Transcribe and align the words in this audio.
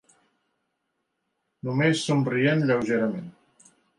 Només 1.69 2.01
somrient 2.09 2.65
lleugerament. 2.71 3.31